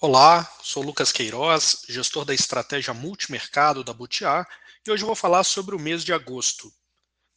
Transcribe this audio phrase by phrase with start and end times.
[0.00, 4.46] Olá, sou Lucas Queiroz, gestor da estratégia multimercado da Butiá,
[4.86, 6.72] e hoje vou falar sobre o mês de agosto.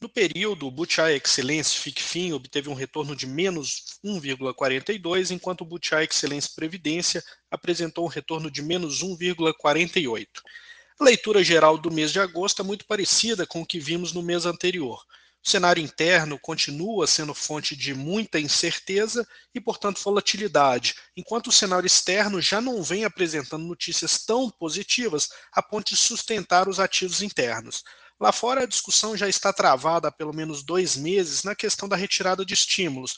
[0.01, 6.03] No período, o Butiá Excelência FICFIN obteve um retorno de menos 1,42, enquanto o Butiá
[6.03, 10.27] Excelência Previdência apresentou um retorno de menos 1,48.
[10.99, 14.23] A leitura geral do mês de agosto é muito parecida com o que vimos no
[14.23, 15.05] mês anterior.
[15.45, 21.85] O cenário interno continua sendo fonte de muita incerteza e, portanto, volatilidade, enquanto o cenário
[21.85, 27.83] externo já não vem apresentando notícias tão positivas a ponto de sustentar os ativos internos.
[28.19, 31.95] Lá fora, a discussão já está travada há pelo menos dois meses na questão da
[31.95, 33.15] retirada de estímulos,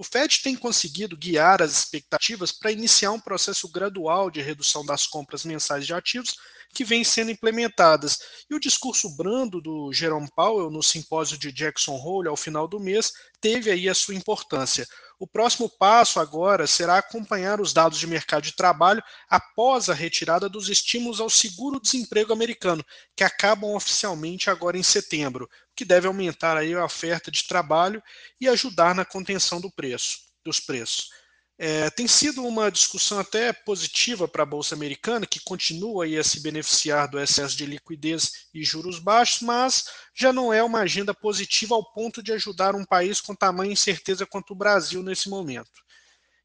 [0.00, 5.06] o Fed tem conseguido guiar as expectativas para iniciar um processo gradual de redução das
[5.06, 6.36] compras mensais de ativos
[6.72, 8.18] que vem sendo implementadas.
[8.48, 12.80] E o discurso brando do Jerome Powell no simpósio de Jackson Hole ao final do
[12.80, 14.88] mês teve aí a sua importância.
[15.20, 20.48] O próximo passo agora será acompanhar os dados de mercado de trabalho após a retirada
[20.48, 22.82] dos estímulos ao seguro-desemprego americano,
[23.14, 28.02] que acabam oficialmente agora em setembro, o que deve aumentar aí a oferta de trabalho
[28.40, 31.10] e ajudar na contenção do preço, dos preços.
[31.62, 36.40] É, tem sido uma discussão até positiva para a Bolsa Americana, que continua a se
[36.40, 41.74] beneficiar do excesso de liquidez e juros baixos, mas já não é uma agenda positiva
[41.74, 45.70] ao ponto de ajudar um país com tamanha incerteza quanto o Brasil nesse momento.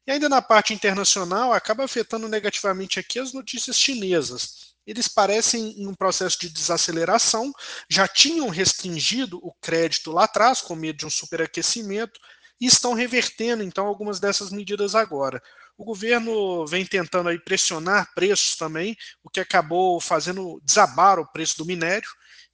[0.06, 4.74] E ainda na parte internacional, acaba afetando negativamente aqui as notícias chinesas.
[4.86, 7.54] Eles parecem em um processo de desaceleração,
[7.88, 12.20] já tinham restringido o crédito lá atrás, com medo de um superaquecimento,
[12.60, 15.42] e estão revertendo então algumas dessas medidas agora.
[15.76, 21.58] O governo vem tentando aí pressionar preços também, o que acabou fazendo desabar o preço
[21.58, 22.08] do minério,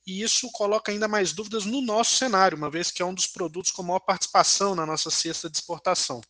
[0.06, 3.26] e isso coloca ainda mais dúvidas no nosso cenário, uma vez que é um dos
[3.26, 6.20] produtos com maior participação na nossa cesta de exportação.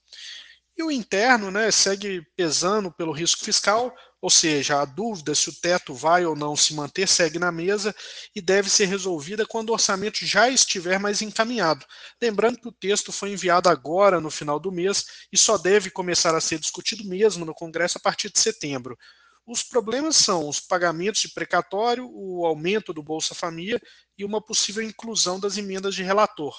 [0.76, 5.52] E o interno né, segue pesando pelo risco fiscal, ou seja, a dúvida se o
[5.52, 7.94] teto vai ou não se manter segue na mesa
[8.34, 11.84] e deve ser resolvida quando o orçamento já estiver mais encaminhado.
[12.22, 16.34] Lembrando que o texto foi enviado agora, no final do mês, e só deve começar
[16.36, 18.96] a ser discutido mesmo no Congresso a partir de setembro.
[19.44, 23.80] Os problemas são os pagamentos de precatório, o aumento do Bolsa Família
[24.16, 26.54] e uma possível inclusão das emendas de relator.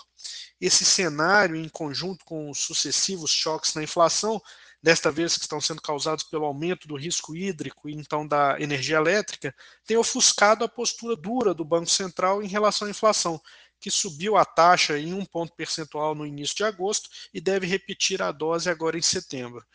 [0.59, 4.41] Esse cenário, em conjunto com os sucessivos choques na inflação,
[4.81, 8.97] desta vez que estão sendo causados pelo aumento do risco hídrico e então da energia
[8.97, 9.55] elétrica,
[9.85, 13.41] tem ofuscado a postura dura do Banco Central em relação à inflação,
[13.79, 18.21] que subiu a taxa em um ponto percentual no início de agosto e deve repetir
[18.21, 19.65] a dose agora em setembro.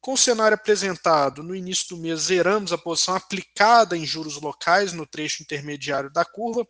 [0.00, 4.94] Com o cenário apresentado no início do mês, zeramos a posição aplicada em juros locais
[4.94, 6.66] no trecho intermediário da curva,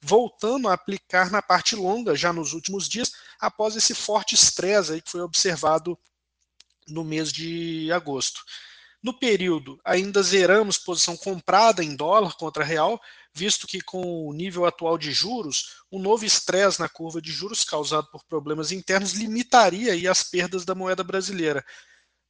[0.00, 5.10] voltando a aplicar na parte longa já nos últimos dias, após esse forte estresse que
[5.10, 5.96] foi observado
[6.88, 8.42] no mês de agosto.
[9.00, 13.00] No período, ainda zeramos posição comprada em dólar contra real,
[13.32, 17.64] visto que com o nível atual de juros, um novo estresse na curva de juros
[17.64, 21.64] causado por problemas internos limitaria as perdas da moeda brasileira.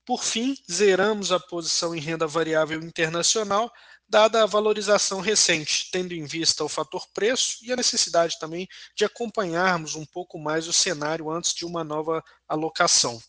[0.04, 3.70] Por fim, zeramos a posição em renda variável internacional,
[4.08, 9.04] dada a valorização recente, tendo em vista o fator preço e a necessidade também de
[9.04, 13.22] acompanharmos um pouco mais o cenário antes de uma nova alocação.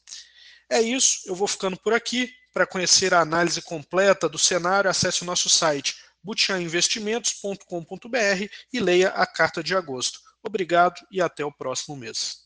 [0.69, 2.33] É isso, eu vou ficando por aqui.
[2.51, 9.25] Para conhecer a análise completa do cenário, acesse o nosso site butiainvestimentos.com.br e leia a
[9.25, 10.19] carta de agosto.
[10.41, 12.42] Obrigado e até o próximo mês.